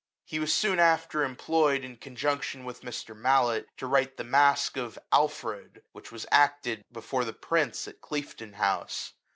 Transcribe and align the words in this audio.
He 0.25 0.39
was 0.39 0.51
soon 0.51 0.79
after 0.79 1.21
employed, 1.23 1.83
in 1.83 1.95
cc«ijunction 1.95 2.63
with 2.65 2.81
Mr. 2.81 3.15
Mallet, 3.15 3.67
to 3.77 3.85
write 3.85 4.17
the 4.17 4.23
masque 4.23 4.75
of" 4.75 4.97
Alfred," 5.11 5.83
which 5.91 6.11
was 6.11 6.25
acted 6.31 6.83
before 6.91 7.23
the 7.23 7.33
Prince 7.33 7.87
at 7.87 8.01
Cliefden 8.01 8.55
house. 8.55 9.13